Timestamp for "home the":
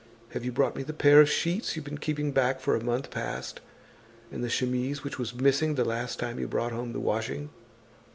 6.71-6.99